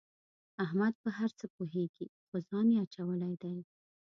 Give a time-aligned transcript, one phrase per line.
[0.63, 3.55] احمد په هر څه پوهېږي خو ځان یې اچولی دی.